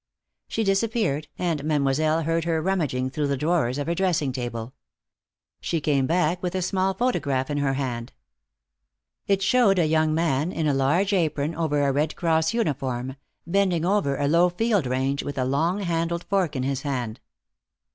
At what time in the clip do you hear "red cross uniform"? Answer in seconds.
11.93-13.15